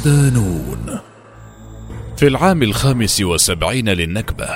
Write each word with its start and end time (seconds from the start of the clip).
صدانون 0.00 1.00
في 2.16 2.26
العام 2.26 2.62
الخامس 2.62 3.20
والسبعين 3.20 3.88
للنكبة 3.88 4.48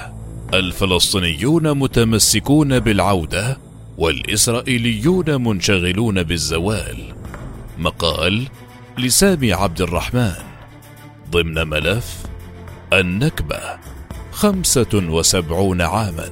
الفلسطينيون 0.54 1.78
متمسكون 1.78 2.80
بالعودة 2.80 3.58
والإسرائيليون 3.98 5.44
منشغلون 5.44 6.22
بالزوال. 6.22 6.96
مقال 7.78 8.48
لسامي 8.98 9.52
عبد 9.52 9.80
الرحمن. 9.80 10.34
ضمن 11.30 11.68
ملف 11.68 12.22
النكبة 12.92 13.60
خمسة 14.32 15.02
وسبعون 15.08 15.82
عاما. 15.82 16.30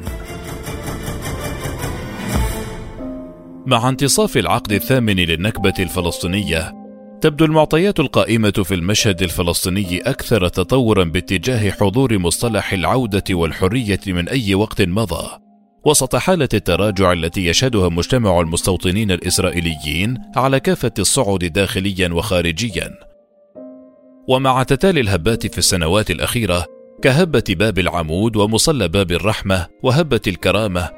مع 3.67 3.89
انتصاف 3.89 4.37
العقد 4.37 4.73
الثامن 4.73 5.17
للنكبة 5.17 5.75
الفلسطينية 5.79 6.82
تبدو 7.23 7.45
المعطيات 7.45 8.01
القائمة 8.01 8.51
في 8.51 8.75
المشهد 8.75 9.23
الفلسطيني 9.23 10.01
أكثر 10.01 10.49
تطورا 10.49 11.05
باتجاه 11.05 11.71
حضور 11.71 12.19
مصطلح 12.19 12.73
العودة 12.73 13.25
والحرية 13.31 14.01
من 14.07 14.29
أي 14.29 14.55
وقت 14.55 14.83
مضى. 14.83 15.39
وسط 15.85 16.17
حالة 16.17 16.49
التراجع 16.55 17.13
التي 17.13 17.47
يشهدها 17.47 17.89
مجتمع 17.89 18.41
المستوطنين 18.41 19.11
الإسرائيليين 19.11 20.19
على 20.37 20.61
كافة 20.61 20.93
الصعد 20.99 21.45
داخليا 21.45 22.09
وخارجيا. 22.09 22.91
ومع 24.29 24.63
تتالي 24.63 25.01
الهبات 25.01 25.47
في 25.47 25.59
السنوات 25.59 26.11
الأخيرة 26.11 26.67
كهبة 27.03 27.45
باب 27.49 27.79
العمود 27.79 28.37
ومصلى 28.37 28.89
باب 28.89 29.13
الرحمة 29.13 29.67
وهبة 29.83 30.21
الكرامة 30.27 30.91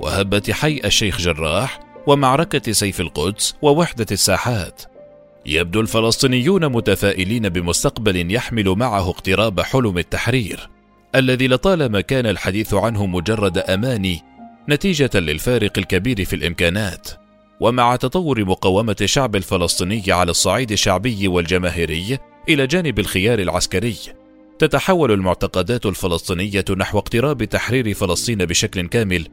وهبة 0.00 0.42
حي 0.50 0.80
الشيخ 0.84 1.18
جراح 1.18 1.80
ومعركة 2.06 2.72
سيف 2.72 3.00
القدس 3.00 3.54
ووحدة 3.62 4.06
الساحات. 4.12 4.95
يبدو 5.46 5.80
الفلسطينيون 5.80 6.72
متفائلين 6.72 7.48
بمستقبل 7.48 8.34
يحمل 8.34 8.68
معه 8.68 9.10
اقتراب 9.10 9.60
حلم 9.60 9.98
التحرير 9.98 10.68
الذي 11.14 11.48
لطالما 11.48 12.00
كان 12.00 12.26
الحديث 12.26 12.74
عنه 12.74 13.06
مجرد 13.06 13.58
أماني 13.58 14.22
نتيجة 14.68 15.10
للفارق 15.14 15.72
الكبير 15.78 16.24
في 16.24 16.36
الإمكانات. 16.36 17.08
ومع 17.60 17.96
تطور 17.96 18.44
مقاومة 18.44 18.96
الشعب 19.00 19.36
الفلسطيني 19.36 20.02
على 20.08 20.30
الصعيد 20.30 20.72
الشعبي 20.72 21.28
والجماهيري 21.28 22.18
إلى 22.48 22.66
جانب 22.66 22.98
الخيار 22.98 23.38
العسكري 23.38 23.96
تتحول 24.58 25.12
المعتقدات 25.12 25.86
الفلسطينية 25.86 26.64
نحو 26.76 26.98
اقتراب 26.98 27.44
تحرير 27.44 27.94
فلسطين 27.94 28.38
بشكل 28.38 28.88
كامل 28.88 29.28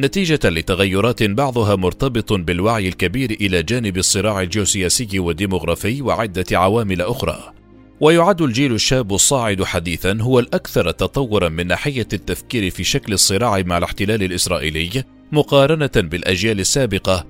نتيجة 0.00 0.40
لتغيرات 0.44 1.22
بعضها 1.22 1.76
مرتبط 1.76 2.32
بالوعي 2.32 2.88
الكبير 2.88 3.30
إلى 3.30 3.62
جانب 3.62 3.96
الصراع 3.96 4.40
الجيوسياسي 4.40 5.18
والديمغرافي 5.18 6.02
وعدة 6.02 6.44
عوامل 6.52 7.02
أخرى. 7.02 7.52
ويعد 8.00 8.42
الجيل 8.42 8.72
الشاب 8.72 9.12
الصاعد 9.12 9.64
حديثا 9.64 10.18
هو 10.20 10.38
الأكثر 10.38 10.90
تطورا 10.90 11.48
من 11.48 11.66
ناحية 11.66 12.08
التفكير 12.12 12.70
في 12.70 12.84
شكل 12.84 13.12
الصراع 13.12 13.62
مع 13.62 13.78
الاحتلال 13.78 14.22
الإسرائيلي 14.22 15.04
مقارنة 15.32 15.90
بالأجيال 15.96 16.60
السابقة، 16.60 17.26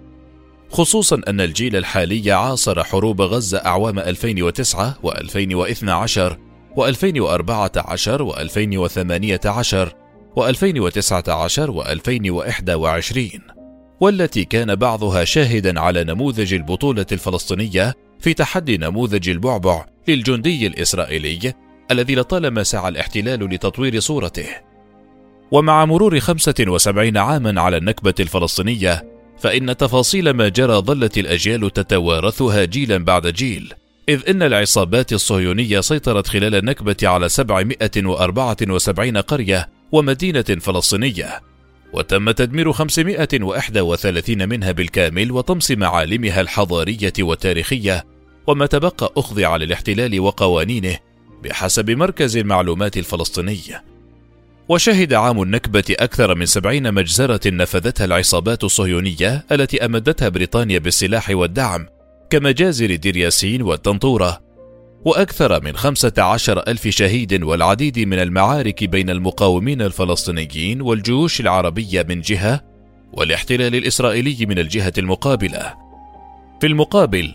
خصوصا 0.71 1.21
أن 1.29 1.41
الجيل 1.41 1.77
الحالي 1.77 2.33
عاصر 2.33 2.85
حروب 2.85 3.21
غزة 3.21 3.59
أعوام 3.59 3.99
2009 3.99 4.99
و2012 5.05 6.37
و2014 6.77 6.81
و2018 8.21 10.06
و2019 10.41 10.43
و2021 11.71 13.41
والتي 14.01 14.45
كان 14.45 14.75
بعضها 14.75 15.25
شاهدا 15.25 15.81
على 15.81 16.05
نموذج 16.05 16.55
البطولة 16.55 17.07
الفلسطينية 17.13 17.95
في 18.21 18.35
تحدي 18.35 18.77
نموذج 18.77 19.29
البعبع 19.29 19.87
للجندي 20.09 20.67
الإسرائيلي 20.67 21.55
الذي 21.91 22.15
لطالما 22.15 22.63
سعى 22.63 22.89
الاحتلال 22.89 23.55
لتطوير 23.55 24.01
صورته. 24.01 24.47
ومع 25.51 25.85
مرور 25.85 26.21
75 26.21 27.17
عاما 27.17 27.61
على 27.61 27.77
النكبة 27.77 28.15
الفلسطينية 28.21 29.05
فإن 29.39 29.77
تفاصيل 29.77 30.31
ما 30.31 30.49
جرى 30.49 30.75
ظلت 30.75 31.19
الأجيال 31.19 31.73
تتوارثها 31.73 32.65
جيلا 32.65 32.99
بعد 32.99 33.27
جيل 33.27 33.73
إذ 34.09 34.29
إن 34.29 34.43
العصابات 34.43 35.13
الصهيونية 35.13 35.81
سيطرت 35.81 36.27
خلال 36.27 36.55
النكبة 36.55 36.97
على 37.03 37.29
774 37.29 39.17
قرية 39.17 39.76
ومدينة 39.97 40.43
فلسطينية 40.43 41.41
وتم 41.93 42.31
تدمير 42.31 42.73
531 42.73 44.49
منها 44.49 44.73
بالكامل 44.73 45.33
وطمس 45.33 45.71
معالمها 45.71 46.41
الحضارية 46.41 47.13
والتاريخية 47.21 48.05
وما 48.47 48.67
تبقى 48.67 49.13
أخضع 49.17 49.57
للاحتلال 49.57 50.21
وقوانينه 50.21 50.99
بحسب 51.43 51.91
مركز 51.91 52.37
المعلومات 52.37 52.97
الفلسطيني. 52.97 53.61
وشهد 54.69 55.13
عام 55.15 55.43
النكبة 55.43 55.85
أكثر 55.91 56.35
من 56.35 56.47
سبعين 56.47 56.95
مجزرة 56.95 57.41
نفذتها 57.47 58.05
العصابات 58.05 58.65
الصهيونية 58.65 59.47
التي 59.53 59.85
أمدتها 59.85 60.29
بريطانيا 60.29 60.79
بالسلاح 60.79 61.31
والدعم 61.31 61.87
كمجازر 62.31 62.95
دير 62.95 63.17
ياسين 63.17 63.63
والطنطورة 63.63 64.46
وأكثر 65.07 65.65
من 65.65 65.77
خمسة 65.77 66.13
عشر 66.19 66.59
ألف 66.69 66.89
شهيد 66.89 67.43
والعديد 67.43 67.99
من 67.99 68.19
المعارك 68.19 68.85
بين 68.85 69.11
المقاومين 69.11 69.83
الفلسطينيين 69.83 70.81
والجيوش 70.81 71.41
العربية 71.41 72.07
من 72.09 72.21
جهة 72.21 72.65
والاحتلال 73.13 73.75
الإسرائيلي 73.75 74.47
من 74.47 74.59
الجهة 74.59 74.93
المقابلة. 74.99 75.75
في 76.61 76.67
المقابل 76.67 77.33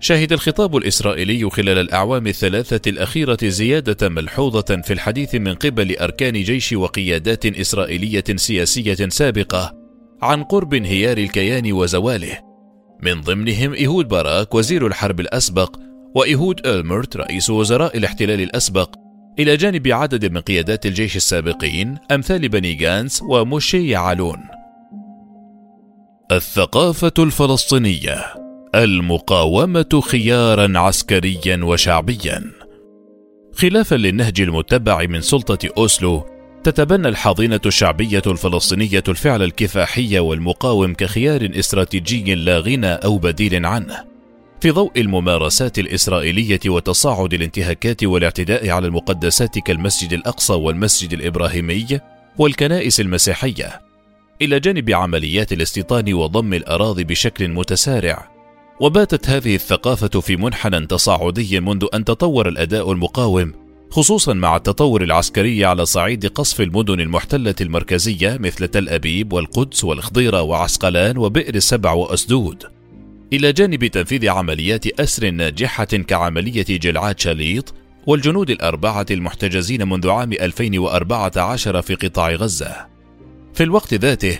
شهد 0.00 0.32
الخطاب 0.32 0.76
الإسرائيلي 0.76 1.50
خلال 1.50 1.78
الأعوام 1.78 2.26
الثلاثة 2.26 2.90
الأخيرة 2.90 3.38
زيادة 3.42 4.08
ملحوظة 4.08 4.82
في 4.84 4.92
الحديث 4.92 5.34
من 5.34 5.54
قبل 5.54 5.96
أركان 5.96 6.42
جيش 6.42 6.72
وقيادات 6.72 7.46
إسرائيلية 7.46 8.24
سياسية 8.36 9.08
سابقة 9.08 9.74
عن 10.22 10.42
قرب 10.42 10.74
انهيار 10.74 11.18
الكيان 11.18 11.72
وزواله. 11.72 12.38
من 13.02 13.20
ضمنهم 13.20 13.72
إيهود 13.72 14.08
باراك 14.08 14.54
وزير 14.54 14.86
الحرب 14.86 15.20
الأسبق 15.20 15.83
وإيهود 16.14 16.66
ألمرت 16.66 17.16
رئيس 17.16 17.50
وزراء 17.50 17.96
الاحتلال 17.96 18.40
الأسبق 18.40 18.94
إلى 19.38 19.56
جانب 19.56 19.88
عدد 19.88 20.32
من 20.32 20.40
قيادات 20.40 20.86
الجيش 20.86 21.16
السابقين 21.16 21.98
أمثال 22.12 22.48
بني 22.48 22.74
جانس 22.74 23.22
وموشي 23.22 23.88
يعالون. 23.88 24.38
الثقافة 26.32 27.12
الفلسطينية 27.18 28.24
المقاومة 28.74 30.02
خيارا 30.04 30.78
عسكريا 30.78 31.64
وشعبيا. 31.64 32.42
خلافا 33.52 33.94
للنهج 33.94 34.40
المتبع 34.40 35.06
من 35.06 35.20
سلطة 35.20 35.68
أوسلو 35.78 36.26
تتبنى 36.64 37.08
الحاضنة 37.08 37.60
الشعبية 37.66 38.22
الفلسطينية 38.26 39.04
الفعل 39.08 39.42
الكفاحي 39.42 40.18
والمقاوم 40.18 40.94
كخيار 40.94 41.50
استراتيجي 41.58 42.34
لا 42.34 42.58
غنى 42.58 42.92
أو 42.92 43.18
بديل 43.18 43.66
عنه. 43.66 44.13
في 44.60 44.70
ضوء 44.70 45.00
الممارسات 45.00 45.78
الإسرائيلية 45.78 46.60
وتصاعد 46.66 47.34
الانتهاكات 47.34 48.04
والاعتداء 48.04 48.70
على 48.70 48.86
المقدسات 48.86 49.58
كالمسجد 49.58 50.12
الأقصى 50.12 50.52
والمسجد 50.52 51.12
الإبراهيمي 51.12 52.00
والكنائس 52.38 53.00
المسيحية 53.00 53.80
إلى 54.42 54.60
جانب 54.60 54.90
عمليات 54.90 55.52
الاستيطان 55.52 56.14
وضم 56.14 56.54
الأراضي 56.54 57.04
بشكل 57.04 57.48
متسارع. 57.48 58.30
وباتت 58.80 59.30
هذه 59.30 59.54
الثقافة 59.54 60.20
في 60.20 60.36
منحنى 60.36 60.86
تصاعدي 60.86 61.60
منذ 61.60 61.86
أن 61.94 62.04
تطور 62.04 62.48
الأداء 62.48 62.92
المقاوم 62.92 63.52
خصوصا 63.90 64.32
مع 64.32 64.56
التطور 64.56 65.02
العسكري 65.02 65.64
على 65.64 65.86
صعيد 65.86 66.26
قصف 66.26 66.60
المدن 66.60 67.00
المحتلة 67.00 67.54
المركزية 67.60 68.36
مثل 68.40 68.68
تل 68.68 68.88
أبيب 68.88 69.32
والقدس 69.32 69.84
والخضيرة 69.84 70.42
وعسقلان 70.42 71.18
وبئر 71.18 71.54
السبع 71.54 71.92
وأسدود. 71.92 72.73
إلى 73.34 73.52
جانب 73.52 73.86
تنفيذ 73.86 74.28
عمليات 74.28 75.00
أسر 75.00 75.30
ناجحة 75.30 75.84
كعملية 75.84 76.64
جلعاد 76.68 77.20
شاليط 77.20 77.74
والجنود 78.06 78.50
الأربعة 78.50 79.06
المحتجزين 79.10 79.88
منذ 79.88 80.08
عام 80.08 80.32
2014 80.32 81.82
في 81.82 81.94
قطاع 81.94 82.30
غزة. 82.30 82.86
في 83.54 83.62
الوقت 83.62 83.94
ذاته 83.94 84.38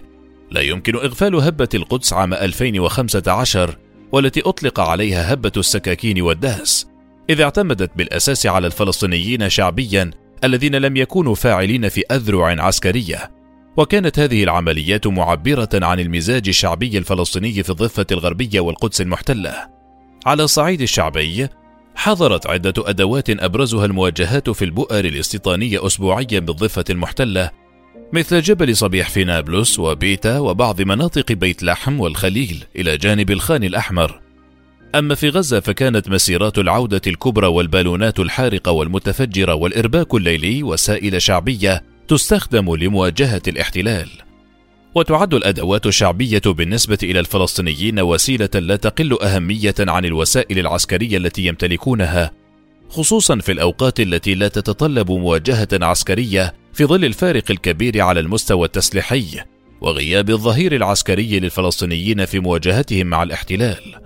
لا 0.51 0.61
يمكن 0.61 0.97
إغفال 0.97 1.35
هبة 1.35 1.69
القدس 1.75 2.13
عام 2.13 2.35
2015 2.35 3.79
والتي 4.13 4.41
أطلق 4.41 4.81
عليها 4.81 5.33
هبة 5.33 5.53
السكاكين 5.57 6.23
والدهس، 6.23 6.87
إذ 7.31 7.41
اعتمدت 7.41 7.91
بالأساس 7.97 8.47
على 8.47 8.67
الفلسطينيين 8.67 9.49
شعبيا 9.49 10.11
الذين 10.45 10.75
لم 10.75 10.97
يكونوا 10.97 11.35
فاعلين 11.35 11.89
في 11.89 12.03
أذرع 12.11 12.65
عسكرية، 12.65 13.31
وكانت 13.77 14.19
هذه 14.19 14.45
العمليات 14.45 15.07
معبرة 15.07 15.69
عن 15.75 16.01
المزاج 16.01 16.49
الشعبي 16.49 16.99
الفلسطيني 16.99 17.63
في 17.63 17.71
الضفة 17.71 18.07
الغربية 18.13 18.61
والقدس 18.61 19.01
المحتلة. 19.01 19.55
على 20.27 20.43
الصعيد 20.43 20.81
الشعبي، 20.81 21.49
حضرت 21.95 22.47
عدة 22.47 22.75
أدوات 22.79 23.31
أبرزها 23.31 23.85
المواجهات 23.85 24.51
في 24.51 24.65
البؤر 24.65 25.05
الاستيطانية 25.05 25.87
أسبوعيا 25.87 26.41
بالضفة 26.41 26.85
المحتلة، 26.91 27.51
مثل 28.13 28.41
جبل 28.41 28.77
صبيح 28.77 29.11
في 29.11 29.25
نابلس 29.25 29.79
وبيتا 29.79 30.39
وبعض 30.39 30.83
مناطق 30.83 31.33
بيت 31.33 31.63
لحم 31.63 32.01
والخليل 32.01 32.65
إلى 32.77 32.97
جانب 32.97 33.31
الخان 33.31 33.65
الأحمر. 33.65 34.21
أما 34.95 35.15
في 35.15 35.29
غزة 35.29 35.61
فكانت 35.61 36.09
مسيرات 36.09 36.59
العودة 36.59 37.01
الكبرى 37.07 37.47
والبالونات 37.47 38.21
الحارقة 38.21 38.73
والمتفجرة 38.73 39.55
والإرباك 39.55 40.15
الليلي 40.15 40.63
وسائل 40.63 41.23
شعبية 41.23 41.94
تستخدم 42.09 42.75
لمواجهة 42.75 43.43
الاحتلال. 43.49 44.09
وتعد 44.95 45.35
الأدوات 45.35 45.87
الشعبية 45.87 46.43
بالنسبة 46.47 46.99
إلى 47.03 47.21
الفلسطينيين 47.21 48.01
وسيلة 48.01 48.49
لا 48.55 48.77
تقل 48.77 49.23
أهمية 49.23 49.75
عن 49.81 50.05
الوسائل 50.05 50.59
العسكرية 50.59 51.17
التي 51.17 51.47
يمتلكونها، 51.47 52.31
خصوصا 52.89 53.39
في 53.39 53.53
الأوقات 53.53 54.01
التي 54.01 54.35
لا 54.35 54.49
تتطلب 54.49 55.11
مواجهة 55.11 55.69
عسكرية 55.73 56.55
في 56.73 56.85
ظل 56.85 57.05
الفارق 57.05 57.45
الكبير 57.51 58.01
على 58.01 58.21
المستوى 58.21 58.67
التسليحي 58.67 59.25
وغياب 59.81 60.31
الظهير 60.31 60.77
العسكري 60.77 61.41
للفلسطينيين 61.41 62.25
في 62.25 62.41
مواجهتهم 62.41 63.07
مع 63.07 63.23
الاحتلال. 63.23 64.05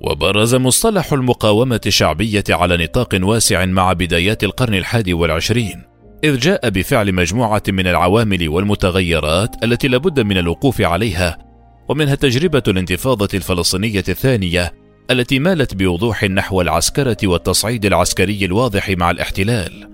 وبرز 0.00 0.54
مصطلح 0.54 1.12
المقاومة 1.12 1.80
الشعبية 1.86 2.44
على 2.50 2.84
نطاق 2.84 3.18
واسع 3.22 3.64
مع 3.64 3.92
بدايات 3.92 4.44
القرن 4.44 4.74
الحادي 4.74 5.12
والعشرين 5.12 5.95
إذ 6.24 6.38
جاء 6.38 6.70
بفعل 6.70 7.12
مجموعة 7.12 7.62
من 7.68 7.86
العوامل 7.86 8.48
والمتغيرات 8.48 9.64
التي 9.64 9.88
لابد 9.88 10.20
من 10.20 10.38
الوقوف 10.38 10.80
عليها 10.80 11.38
ومنها 11.88 12.14
تجربة 12.14 12.62
الانتفاضة 12.68 13.28
الفلسطينية 13.34 14.04
الثانية 14.08 14.72
التي 15.10 15.38
مالت 15.38 15.74
بوضوح 15.74 16.24
نحو 16.24 16.60
العسكرة 16.60 17.16
والتصعيد 17.24 17.86
العسكري 17.86 18.44
الواضح 18.44 18.90
مع 18.90 19.10
الاحتلال 19.10 19.90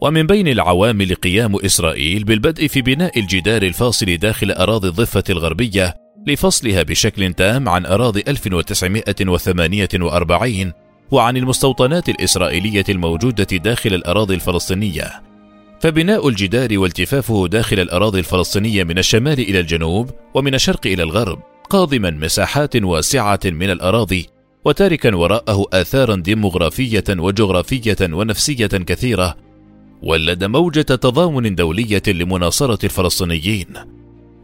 ومن 0.00 0.26
بين 0.26 0.48
العوامل 0.48 1.14
قيام 1.14 1.56
إسرائيل 1.56 2.24
بالبدء 2.24 2.66
في 2.66 2.82
بناء 2.82 3.18
الجدار 3.18 3.62
الفاصل 3.62 4.16
داخل 4.16 4.50
أراضي 4.50 4.88
الضفة 4.88 5.24
الغربية 5.30 5.94
لفصلها 6.26 6.82
بشكل 6.82 7.32
تام 7.32 7.68
عن 7.68 7.86
أراضي 7.86 8.22
1948 8.28 10.72
وعن 11.10 11.36
المستوطنات 11.36 12.08
الإسرائيلية 12.08 12.84
الموجودة 12.88 13.56
داخل 13.56 13.94
الأراضي 13.94 14.34
الفلسطينية. 14.34 15.31
فبناء 15.82 16.28
الجدار 16.28 16.78
والتفافه 16.78 17.48
داخل 17.48 17.80
الأراضي 17.80 18.18
الفلسطينية 18.18 18.84
من 18.84 18.98
الشمال 18.98 19.40
إلى 19.40 19.60
الجنوب 19.60 20.10
ومن 20.34 20.54
الشرق 20.54 20.86
إلى 20.86 21.02
الغرب، 21.02 21.38
قاضما 21.70 22.10
مساحات 22.10 22.76
واسعة 22.76 23.40
من 23.44 23.70
الأراضي 23.70 24.26
وتاركا 24.64 25.14
وراءه 25.14 25.64
آثارا 25.72 26.16
ديموغرافية 26.16 27.04
وجغرافية 27.10 27.96
ونفسية 28.02 28.66
كثيرة، 28.66 29.36
ولد 30.02 30.44
موجة 30.44 30.82
تضامن 30.82 31.54
دولية 31.54 32.02
لمناصرة 32.08 32.78
الفلسطينيين. 32.84 33.66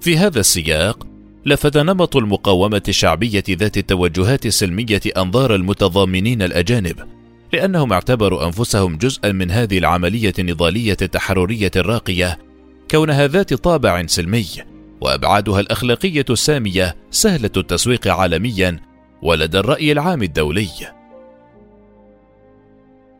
في 0.00 0.17
هذا 0.17 0.40
السياق 0.40 1.06
لفت 1.46 1.76
نمط 1.76 2.17
المقاومة 2.17 2.82
الشعبية 2.88 3.44
ذات 3.50 3.79
التوجهات 3.79 4.46
السلمية 4.46 5.00
أنظار 5.17 5.55
المتضامنين 5.55 6.43
الأجانب، 6.43 6.96
لأنهم 7.52 7.92
اعتبروا 7.92 8.46
أنفسهم 8.46 8.96
جزءا 8.96 9.32
من 9.32 9.50
هذه 9.50 9.78
العملية 9.78 10.32
النضالية 10.38 10.96
التحررية 11.02 11.70
الراقية، 11.76 12.38
كونها 12.90 13.26
ذات 13.26 13.54
طابع 13.54 14.06
سلمي، 14.06 14.46
وأبعادها 15.00 15.60
الأخلاقية 15.60 16.24
السامية 16.30 16.96
سهلة 17.10 17.50
التسويق 17.56 18.08
عالميا 18.08 18.80
ولدى 19.22 19.58
الرأي 19.58 19.92
العام 19.92 20.22
الدولي. 20.22 20.68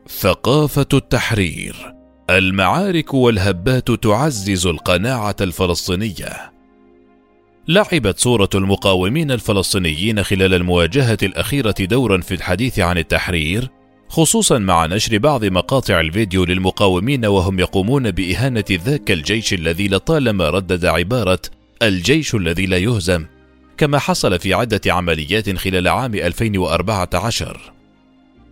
ثقافة 0.07 0.87
التحرير 0.93 1.95
المعارك 2.29 3.13
والهبات 3.13 3.91
تعزز 3.91 4.67
القناعة 4.67 5.35
الفلسطينية 5.41 6.51
لعبت 7.67 8.19
صورة 8.19 8.49
المقاومين 8.55 9.31
الفلسطينيين 9.31 10.23
خلال 10.23 10.53
المواجهة 10.53 11.17
الأخيرة 11.23 11.75
دورا 11.79 12.21
في 12.21 12.33
الحديث 12.33 12.79
عن 12.79 12.97
التحرير، 12.97 13.69
خصوصا 14.09 14.57
مع 14.57 14.85
نشر 14.85 15.17
بعض 15.17 15.45
مقاطع 15.45 15.99
الفيديو 15.99 16.45
للمقاومين 16.45 17.25
وهم 17.25 17.59
يقومون 17.59 18.11
بإهانة 18.11 18.63
ذاك 18.71 19.11
الجيش 19.11 19.53
الذي 19.53 19.87
لطالما 19.87 20.49
ردد 20.49 20.85
عبارة 20.85 21.41
الجيش 21.81 22.35
الذي 22.35 22.65
لا 22.65 22.77
يهزم، 22.77 23.25
كما 23.77 23.99
حصل 23.99 24.39
في 24.39 24.53
عدة 24.53 24.81
عمليات 24.93 25.57
خلال 25.57 25.87
عام 25.87 26.15
2014. 26.15 27.71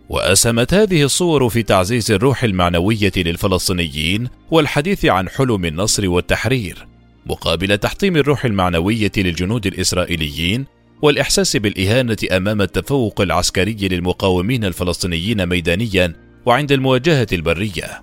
وأسهمت 0.08 0.74
هذه 0.74 1.02
الصور 1.02 1.48
في 1.48 1.62
تعزيز 1.62 2.10
الروح 2.10 2.44
المعنوية 2.44 3.12
للفلسطينيين 3.16 4.28
والحديث 4.50 5.04
عن 5.04 5.28
حلم 5.28 5.64
النصر 5.64 6.08
والتحرير، 6.08 6.86
مقابل 7.26 7.78
تحطيم 7.78 8.16
الروح 8.16 8.44
المعنوية 8.44 9.12
للجنود 9.16 9.66
الإسرائيليين 9.66 10.66
والإحساس 11.02 11.56
بالإهانة 11.56 12.16
أمام 12.32 12.62
التفوق 12.62 13.20
العسكري 13.20 13.88
للمقاومين 13.88 14.64
الفلسطينيين 14.64 15.46
ميدانيا 15.46 16.12
وعند 16.46 16.72
المواجهة 16.72 17.26
البرية. 17.32 18.02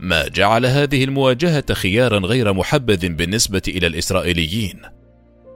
ما 0.00 0.28
جعل 0.28 0.66
هذه 0.66 1.04
المواجهة 1.04 1.74
خيارا 1.74 2.18
غير 2.18 2.52
محبذ 2.52 3.08
بالنسبة 3.08 3.62
إلى 3.68 3.86
الإسرائيليين. 3.86 4.82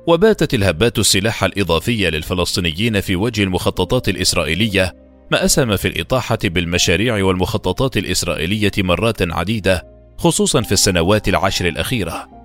وباتت 0.06 0.54
الهبات 0.54 0.98
السلاح 0.98 1.44
الإضافية 1.44 2.08
للفلسطينيين 2.08 3.00
في 3.00 3.16
وجه 3.16 3.42
المخططات 3.42 4.08
الإسرائيلية 4.08 4.96
ما 5.32 5.44
أسهم 5.44 5.76
في 5.76 5.88
الإطاحة 5.88 6.38
بالمشاريع 6.44 7.24
والمخططات 7.24 7.96
الإسرائيلية 7.96 8.72
مرات 8.78 9.22
عديدة 9.22 9.86
خصوصا 10.18 10.62
في 10.62 10.72
السنوات 10.72 11.28
العشر 11.28 11.68
الأخيرة. 11.68 12.39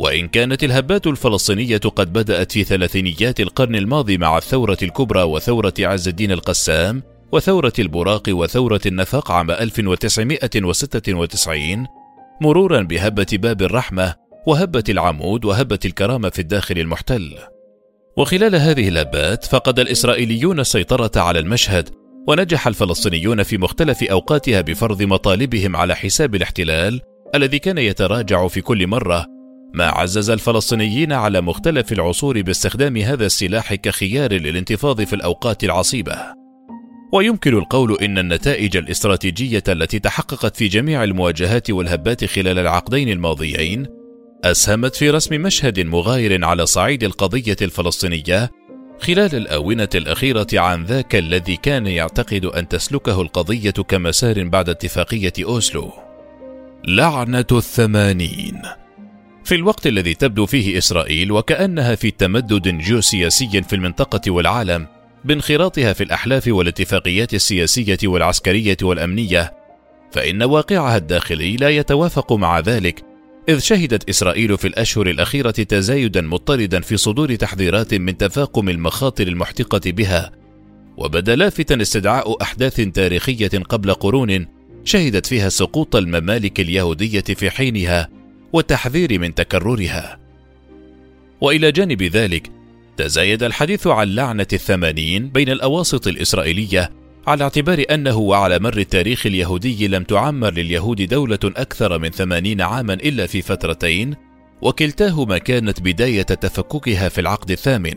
وإن 0.00 0.28
كانت 0.28 0.64
الهبات 0.64 1.06
الفلسطينية 1.06 1.78
قد 1.78 2.12
بدأت 2.12 2.52
في 2.52 2.64
ثلاثينيات 2.64 3.40
القرن 3.40 3.76
الماضي 3.76 4.18
مع 4.18 4.38
الثورة 4.38 4.76
الكبرى 4.82 5.22
وثورة 5.22 5.74
عز 5.78 6.08
الدين 6.08 6.32
القسام 6.32 7.02
وثورة 7.32 7.72
البراق 7.78 8.22
وثورة 8.28 8.80
النفق 8.86 9.30
عام 9.30 9.50
1996 9.50 11.86
مرورا 12.40 12.82
بهبة 12.82 13.26
باب 13.32 13.62
الرحمة 13.62 14.14
وهبة 14.46 14.84
العمود 14.88 15.44
وهبة 15.44 15.78
الكرامة 15.84 16.28
في 16.28 16.38
الداخل 16.38 16.78
المحتل. 16.78 17.34
وخلال 18.16 18.56
هذه 18.56 18.88
الهبات 18.88 19.44
فقد 19.44 19.78
الإسرائيليون 19.78 20.60
السيطرة 20.60 21.10
على 21.16 21.38
المشهد 21.38 21.88
ونجح 22.28 22.66
الفلسطينيون 22.66 23.42
في 23.42 23.58
مختلف 23.58 24.02
أوقاتها 24.02 24.60
بفرض 24.60 25.02
مطالبهم 25.02 25.76
على 25.76 25.96
حساب 25.96 26.34
الاحتلال 26.34 27.00
الذي 27.34 27.58
كان 27.58 27.78
يتراجع 27.78 28.48
في 28.48 28.60
كل 28.60 28.86
مرة 28.86 29.39
ما 29.74 29.86
عزز 29.86 30.30
الفلسطينيين 30.30 31.12
على 31.12 31.40
مختلف 31.40 31.92
العصور 31.92 32.42
باستخدام 32.42 32.96
هذا 32.96 33.26
السلاح 33.26 33.74
كخيار 33.74 34.32
للانتفاض 34.32 35.02
في 35.02 35.12
الأوقات 35.12 35.64
العصيبة. 35.64 36.16
ويمكن 37.12 37.58
القول 37.58 37.98
إن 38.02 38.18
النتائج 38.18 38.76
الاستراتيجية 38.76 39.62
التي 39.68 39.98
تحققت 39.98 40.56
في 40.56 40.68
جميع 40.68 41.04
المواجهات 41.04 41.70
والهبات 41.70 42.24
خلال 42.24 42.58
العقدين 42.58 43.08
الماضيين 43.08 43.86
أسهمت 44.44 44.96
في 44.96 45.10
رسم 45.10 45.42
مشهد 45.42 45.80
مغاير 45.80 46.44
على 46.44 46.66
صعيد 46.66 47.04
القضية 47.04 47.56
الفلسطينية 47.62 48.50
خلال 49.00 49.34
الآونة 49.34 49.88
الأخيرة 49.94 50.46
عن 50.54 50.84
ذاك 50.84 51.16
الذي 51.16 51.56
كان 51.56 51.86
يعتقد 51.86 52.44
أن 52.44 52.68
تسلكه 52.68 53.22
القضية 53.22 53.70
كمسار 53.70 54.48
بعد 54.48 54.68
اتفاقية 54.68 55.32
أوسلو. 55.44 55.92
لعنة 56.84 57.46
الثمانين. 57.52 58.62
في 59.44 59.54
الوقت 59.54 59.86
الذي 59.86 60.14
تبدو 60.14 60.46
فيه 60.46 60.78
إسرائيل 60.78 61.32
وكأنها 61.32 61.94
في 61.94 62.10
تمدد 62.10 62.68
جيوسياسي 62.68 63.62
في 63.62 63.76
المنطقة 63.76 64.30
والعالم 64.30 64.86
بانخراطها 65.24 65.92
في 65.92 66.04
الأحلاف 66.04 66.48
والاتفاقيات 66.48 67.34
السياسية 67.34 67.98
والعسكرية 68.04 68.76
والأمنية 68.82 69.52
فإن 70.12 70.42
واقعها 70.42 70.96
الداخلي 70.96 71.56
لا 71.56 71.68
يتوافق 71.68 72.32
مع 72.32 72.60
ذلك 72.60 73.04
إذ 73.48 73.58
شهدت 73.58 74.08
إسرائيل 74.08 74.58
في 74.58 74.68
الأشهر 74.68 75.10
الأخيرة 75.10 75.50
تزايدا 75.50 76.20
مضطردا 76.20 76.80
في 76.80 76.96
صدور 76.96 77.34
تحذيرات 77.34 77.94
من 77.94 78.16
تفاقم 78.16 78.68
المخاطر 78.68 79.26
المحتقة 79.26 79.90
بها 79.90 80.32
وبدأ 80.96 81.36
لافتا 81.36 81.82
استدعاء 81.82 82.42
أحداث 82.42 82.80
تاريخية 82.80 83.48
قبل 83.48 83.94
قرون 83.94 84.46
شهدت 84.84 85.26
فيها 85.26 85.48
سقوط 85.48 85.96
الممالك 85.96 86.60
اليهودية 86.60 87.20
في 87.20 87.50
حينها 87.50 88.19
والتحذير 88.52 89.18
من 89.18 89.34
تكررها. 89.34 90.18
وإلى 91.40 91.72
جانب 91.72 92.02
ذلك 92.02 92.50
تزايد 92.96 93.42
الحديث 93.42 93.86
عن 93.86 94.08
لعنة 94.08 94.46
الثمانين 94.52 95.28
بين 95.28 95.48
الأواسط 95.48 96.06
الإسرائيلية 96.06 96.90
على 97.26 97.44
اعتبار 97.44 97.84
أنه 97.90 98.16
وعلى 98.16 98.58
مر 98.58 98.78
التاريخ 98.78 99.26
اليهودي 99.26 99.88
لم 99.88 100.04
تعمر 100.04 100.50
لليهود 100.50 101.02
دولة 101.02 101.38
أكثر 101.44 101.98
من 101.98 102.10
ثمانين 102.10 102.60
عاما 102.60 102.94
إلا 102.94 103.26
في 103.26 103.42
فترتين 103.42 104.14
وكلتاهما 104.62 105.38
كانت 105.38 105.80
بداية 105.80 106.22
تفككها 106.22 107.08
في 107.08 107.20
العقد 107.20 107.50
الثامن. 107.50 107.94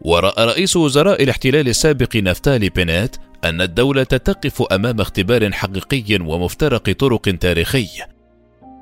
ورأى 0.00 0.44
رئيس 0.44 0.76
وزراء 0.76 1.22
الاحتلال 1.22 1.68
السابق 1.68 2.16
نفتالي 2.16 2.68
بينات 2.68 3.16
أن 3.44 3.60
الدولة 3.60 4.04
تقف 4.04 4.62
أمام 4.62 5.00
اختبار 5.00 5.52
حقيقي 5.52 6.16
ومفترق 6.20 6.92
طرق 6.92 7.20
تاريخي. 7.40 7.88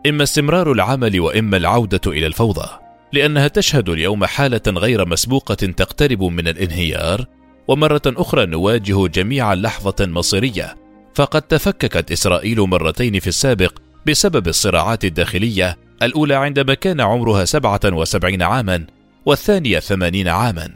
إما 0.06 0.22
استمرار 0.22 0.72
العمل 0.72 1.20
وإما 1.20 1.56
العودة 1.56 2.00
إلى 2.06 2.26
الفوضى، 2.26 2.68
لأنها 3.12 3.48
تشهد 3.48 3.88
اليوم 3.88 4.24
حالة 4.24 4.62
غير 4.68 5.08
مسبوقة 5.08 5.54
تقترب 5.54 6.22
من 6.22 6.48
الانهيار، 6.48 7.24
ومرة 7.68 8.02
أخرى 8.06 8.46
نواجه 8.46 9.06
جميعا 9.06 9.54
لحظة 9.54 10.06
مصيرية. 10.06 10.76
فقد 11.14 11.42
تفككت 11.42 12.12
إسرائيل 12.12 12.60
مرتين 12.60 13.20
في 13.20 13.26
السابق 13.26 13.78
بسبب 14.06 14.48
الصراعات 14.48 15.04
الداخلية 15.04 15.78
الأولى 16.02 16.34
عندما 16.34 16.74
كان 16.74 17.00
عمرها 17.00 17.44
77 17.44 18.42
عاما 18.42 18.86
والثانية 19.26 19.78
80 19.78 20.28
عاما. 20.28 20.70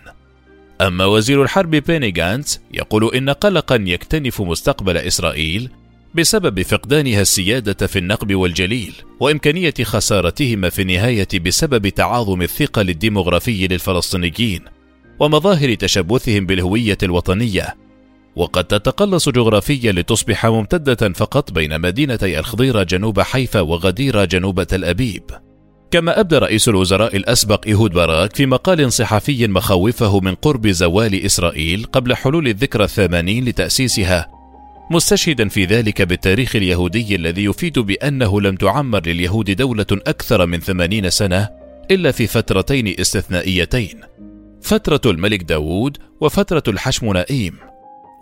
أما 0.81 1.05
وزير 1.05 1.43
الحرب 1.43 1.71
بيني 1.71 2.15
يقول 2.73 3.15
إن 3.15 3.31
قلقا 3.31 3.85
يكتنف 3.87 4.41
مستقبل 4.41 4.97
إسرائيل 4.97 5.71
بسبب 6.15 6.63
فقدانها 6.63 7.21
السيادة 7.21 7.87
في 7.87 7.99
النقب 7.99 8.35
والجليل 8.35 8.95
وإمكانية 9.21 9.75
خسارتهما 9.83 10.69
في 10.69 10.83
النهاية 10.83 11.29
بسبب 11.47 11.89
تعاظم 11.89 12.43
الثقل 12.43 12.91
الديمغرافي 12.91 13.67
للفلسطينيين 13.67 14.61
ومظاهر 15.21 15.75
تشبثهم 15.75 16.47
بالهوية 16.47 16.99
الوطنية. 17.03 17.77
وقد 18.37 18.65
تتقلص 18.65 19.29
جغرافيا 19.29 19.93
لتصبح 19.93 20.47
ممتدة 20.47 21.13
فقط 21.13 21.53
بين 21.53 21.81
مدينتي 21.81 22.39
الخضيرة 22.39 22.83
جنوب 22.83 23.21
حيفا 23.21 23.61
وغديرة 23.61 24.25
جنوب 24.25 24.63
تل 24.63 24.85
أبيب. 24.85 25.23
كما 25.91 26.21
أبدى 26.21 26.39
رئيس 26.39 26.69
الوزراء 26.69 27.17
الأسبق 27.17 27.67
إيهود 27.67 27.91
باراك 27.91 28.37
في 28.37 28.47
مقال 28.47 28.93
صحفي 28.93 29.49
مخاوفه 29.49 30.21
من 30.21 30.35
قرب 30.35 30.69
زوال 30.69 31.25
إسرائيل 31.25 31.85
قبل 31.85 32.15
حلول 32.15 32.49
الذكرى 32.49 32.85
الثمانين 32.85 33.45
لتأسيسها 33.45 34.38
مستشهدا 34.91 35.49
في 35.49 35.65
ذلك 35.65 36.03
بالتاريخ 36.03 36.57
اليهودي 36.57 37.15
الذي 37.15 37.45
يفيد 37.45 37.79
بأنه 37.79 38.41
لم 38.41 38.57
تعمر 38.57 39.07
لليهود 39.07 39.51
دولة 39.51 39.87
أكثر 39.93 40.47
من 40.47 40.61
ثمانين 40.61 41.11
سنة 41.11 41.49
إلا 41.91 42.11
في 42.11 42.27
فترتين 42.27 42.95
استثنائيتين 43.01 44.01
فترة 44.63 45.01
الملك 45.11 45.43
داوود 45.43 45.97
وفترة 46.21 46.63
الحشمونائيم 46.69 47.55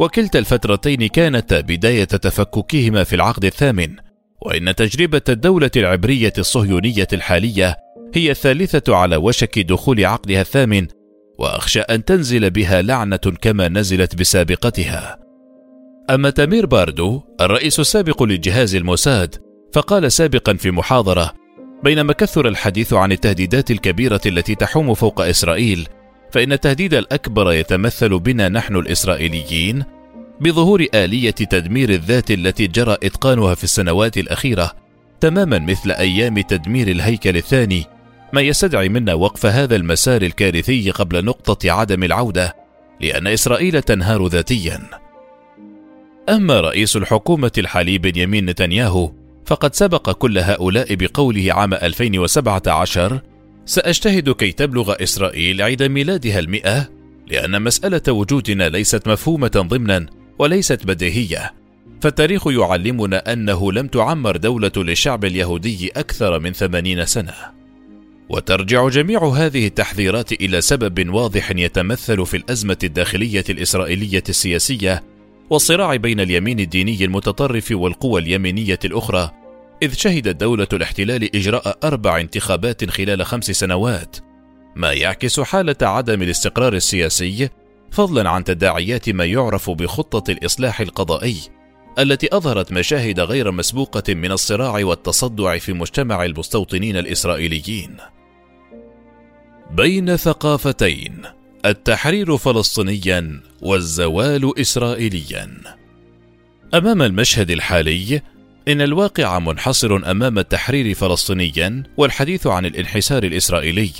وكلتا 0.00 0.38
الفترتين 0.38 1.06
كانتا 1.06 1.60
بداية 1.60 2.04
تفككهما 2.04 3.04
في 3.04 3.16
العقد 3.16 3.44
الثامن 3.44 3.96
وإن 4.42 4.74
تجربة 4.74 5.22
الدولة 5.28 5.70
العبرية 5.76 6.32
الصهيونية 6.38 7.08
الحالية 7.12 7.76
هي 8.14 8.30
الثالثة 8.30 8.96
على 8.96 9.16
وشك 9.16 9.58
دخول 9.58 10.04
عقدها 10.04 10.40
الثامن 10.40 10.86
وأخشى 11.38 11.80
أن 11.80 12.04
تنزل 12.04 12.50
بها 12.50 12.82
لعنة 12.82 13.16
كما 13.16 13.68
نزلت 13.68 14.14
بسابقتها. 14.16 15.25
أما 16.10 16.30
تامير 16.30 16.66
باردو 16.66 17.22
الرئيس 17.40 17.80
السابق 17.80 18.22
لجهاز 18.22 18.74
الموساد 18.74 19.34
فقال 19.72 20.12
سابقا 20.12 20.54
في 20.54 20.70
محاضرة 20.70 21.32
بينما 21.84 22.12
كثر 22.12 22.48
الحديث 22.48 22.92
عن 22.92 23.12
التهديدات 23.12 23.70
الكبيرة 23.70 24.20
التي 24.26 24.54
تحوم 24.54 24.94
فوق 24.94 25.20
إسرائيل 25.20 25.88
فإن 26.32 26.52
التهديد 26.52 26.94
الأكبر 26.94 27.52
يتمثل 27.52 28.18
بنا 28.18 28.48
نحن 28.48 28.76
الإسرائيليين 28.76 29.84
بظهور 30.40 30.86
آلية 30.94 31.30
تدمير 31.30 31.90
الذات 31.90 32.30
التي 32.30 32.66
جرى 32.66 32.96
إتقانها 33.02 33.54
في 33.54 33.64
السنوات 33.64 34.18
الأخيرة 34.18 34.72
تماما 35.20 35.58
مثل 35.58 35.90
أيام 35.90 36.40
تدمير 36.40 36.88
الهيكل 36.88 37.36
الثاني 37.36 37.84
ما 38.32 38.40
يستدعي 38.40 38.88
منا 38.88 39.14
وقف 39.14 39.46
هذا 39.46 39.76
المسار 39.76 40.22
الكارثي 40.22 40.90
قبل 40.90 41.24
نقطة 41.24 41.70
عدم 41.70 42.04
العودة 42.04 42.56
لأن 43.00 43.26
إسرائيل 43.26 43.82
تنهار 43.82 44.26
ذاتيا. 44.26 45.05
أما 46.28 46.60
رئيس 46.60 46.96
الحكومة 46.96 47.52
الحالي 47.58 47.98
بنيامين 47.98 48.46
نتنياهو 48.46 49.12
فقد 49.46 49.74
سبق 49.74 50.10
كل 50.10 50.38
هؤلاء 50.38 50.94
بقوله 50.94 51.52
عام 51.52 51.74
2017 51.74 53.20
سأجتهد 53.66 54.30
كي 54.30 54.52
تبلغ 54.52 54.94
إسرائيل 55.02 55.62
عيد 55.62 55.82
ميلادها 55.82 56.38
المئة 56.38 56.88
لأن 57.26 57.62
مسألة 57.62 58.02
وجودنا 58.08 58.68
ليست 58.68 59.08
مفهومة 59.08 59.50
ضمنا 59.56 60.06
وليست 60.38 60.86
بديهية. 60.86 61.54
فالتاريخ 62.00 62.46
يعلمنا 62.46 63.32
أنه 63.32 63.72
لم 63.72 63.86
تعمر 63.86 64.36
دولة 64.36 64.72
للشعب 64.76 65.24
اليهودي 65.24 65.90
أكثر 65.96 66.38
من 66.38 66.52
ثمانين 66.52 67.06
سنة. 67.06 67.34
وترجع 68.28 68.88
جميع 68.88 69.24
هذه 69.28 69.66
التحذيرات 69.66 70.32
إلى 70.32 70.60
سبب 70.60 71.14
واضح 71.14 71.50
يتمثل 71.50 72.26
في 72.26 72.36
الأزمة 72.36 72.78
الداخلية 72.84 73.44
الإسرائيلية 73.50 74.24
السياسية 74.28 75.02
والصراع 75.50 75.96
بين 75.96 76.20
اليمين 76.20 76.60
الديني 76.60 77.04
المتطرف 77.04 77.72
والقوى 77.72 78.20
اليمينية 78.20 78.78
الأخرى 78.84 79.30
إذ 79.82 79.94
شهدت 79.94 80.36
دولة 80.40 80.68
الاحتلال 80.72 81.36
إجراء 81.36 81.78
أربع 81.84 82.20
انتخابات 82.20 82.90
خلال 82.90 83.26
خمس 83.26 83.44
سنوات 83.44 84.16
ما 84.76 84.92
يعكس 84.92 85.40
حالة 85.40 85.76
عدم 85.82 86.22
الاستقرار 86.22 86.72
السياسي 86.72 87.48
فضلا 87.90 88.30
عن 88.30 88.44
تداعيات 88.44 89.08
ما 89.08 89.24
يعرف 89.24 89.70
بخطة 89.70 90.30
الإصلاح 90.30 90.80
القضائي 90.80 91.36
التي 91.98 92.28
أظهرت 92.32 92.72
مشاهد 92.72 93.20
غير 93.20 93.50
مسبوقة 93.50 94.14
من 94.14 94.32
الصراع 94.32 94.84
والتصدع 94.84 95.58
في 95.58 95.72
مجتمع 95.72 96.24
المستوطنين 96.24 96.96
الإسرائيليين. 96.96 97.96
بين 99.70 100.16
ثقافتين 100.16 101.22
التحرير 101.66 102.36
فلسطينيا 102.36 103.40
والزوال 103.62 104.60
إسرائيليا. 104.60 105.50
أمام 106.74 107.02
المشهد 107.02 107.50
الحالي 107.50 108.22
إن 108.68 108.80
الواقع 108.80 109.38
منحصر 109.38 109.96
أمام 110.10 110.38
التحرير 110.38 110.94
فلسطينيا 110.94 111.82
والحديث 111.96 112.46
عن 112.46 112.66
الانحسار 112.66 113.24
الإسرائيلي. 113.24 113.90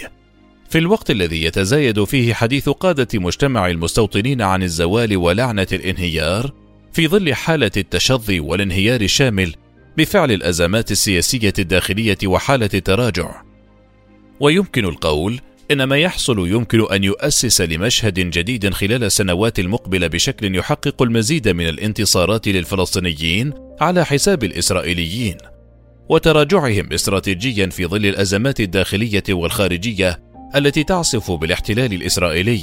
في 0.70 0.78
الوقت 0.78 1.10
الذي 1.10 1.44
يتزايد 1.44 2.04
فيه 2.04 2.34
حديث 2.34 2.68
قادة 2.68 3.08
مجتمع 3.14 3.70
المستوطنين 3.70 4.42
عن 4.42 4.62
الزوال 4.62 5.16
ولعنة 5.16 5.66
الانهيار 5.72 6.52
في 6.92 7.08
ظل 7.08 7.34
حالة 7.34 7.70
التشظي 7.76 8.40
والانهيار 8.40 9.00
الشامل 9.00 9.54
بفعل 9.96 10.32
الأزمات 10.32 10.90
السياسية 10.90 11.52
الداخلية 11.58 12.18
وحالة 12.24 12.70
التراجع. 12.74 13.42
ويمكن 14.40 14.84
القول 14.84 15.40
إن 15.70 15.84
ما 15.84 15.98
يحصل 15.98 16.48
يمكن 16.48 16.92
أن 16.92 17.04
يؤسس 17.04 17.60
لمشهد 17.60 18.14
جديد 18.14 18.74
خلال 18.74 19.04
السنوات 19.04 19.58
المقبلة 19.58 20.06
بشكل 20.06 20.56
يحقق 20.56 21.02
المزيد 21.02 21.48
من 21.48 21.68
الانتصارات 21.68 22.48
للفلسطينيين 22.48 23.52
على 23.80 24.04
حساب 24.04 24.44
الإسرائيليين، 24.44 25.36
وتراجعهم 26.08 26.92
استراتيجيا 26.92 27.66
في 27.66 27.86
ظل 27.86 28.06
الأزمات 28.06 28.60
الداخلية 28.60 29.22
والخارجية 29.30 30.20
التي 30.56 30.84
تعصف 30.84 31.30
بالاحتلال 31.30 31.92
الإسرائيلي. 31.92 32.62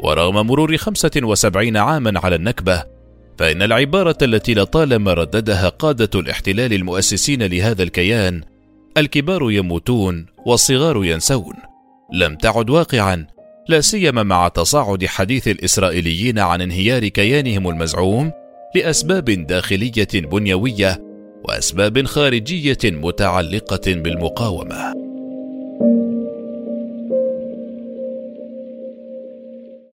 ورغم 0.00 0.46
مرور 0.46 0.76
75 0.76 1.76
عاما 1.76 2.20
على 2.20 2.36
النكبة، 2.36 2.84
فإن 3.38 3.62
العبارة 3.62 4.18
التي 4.22 4.54
لطالما 4.54 5.14
رددها 5.14 5.68
قادة 5.68 6.20
الاحتلال 6.20 6.72
المؤسسين 6.72 7.42
لهذا 7.42 7.82
الكيان 7.82 8.42
الكبار 8.96 9.50
يموتون 9.50 10.26
والصغار 10.46 11.04
ينسون 11.04 11.54
لم 12.12 12.36
تعد 12.36 12.70
واقعا 12.70 13.26
لا 13.68 13.80
سيما 13.80 14.22
مع 14.22 14.48
تصاعد 14.48 15.06
حديث 15.06 15.48
الإسرائيليين 15.48 16.38
عن 16.38 16.60
انهيار 16.60 17.08
كيانهم 17.08 17.68
المزعوم 17.68 18.32
لأسباب 18.74 19.24
داخلية 19.24 20.08
بنيوية 20.14 20.98
وأسباب 21.44 22.06
خارجية 22.06 22.78
متعلقة 22.84 23.94
بالمقاومة. 23.94 25.07